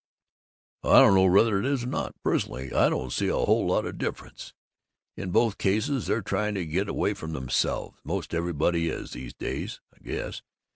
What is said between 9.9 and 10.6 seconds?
I guess.